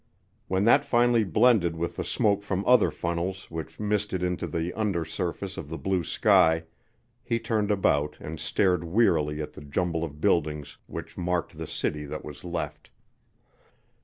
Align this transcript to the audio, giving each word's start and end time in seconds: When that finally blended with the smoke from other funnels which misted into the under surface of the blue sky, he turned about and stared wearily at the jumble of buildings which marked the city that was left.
When 0.47 0.63
that 0.63 0.83
finally 0.83 1.23
blended 1.23 1.75
with 1.75 1.95
the 1.95 2.03
smoke 2.03 2.41
from 2.41 2.65
other 2.65 2.89
funnels 2.89 3.51
which 3.51 3.79
misted 3.79 4.23
into 4.23 4.47
the 4.47 4.73
under 4.73 5.05
surface 5.05 5.57
of 5.57 5.69
the 5.69 5.77
blue 5.77 6.03
sky, 6.03 6.63
he 7.23 7.37
turned 7.37 7.69
about 7.69 8.17
and 8.19 8.39
stared 8.39 8.83
wearily 8.83 9.43
at 9.43 9.53
the 9.53 9.61
jumble 9.61 10.03
of 10.03 10.19
buildings 10.19 10.79
which 10.87 11.19
marked 11.19 11.55
the 11.55 11.67
city 11.67 12.05
that 12.05 12.25
was 12.25 12.43
left. 12.43 12.89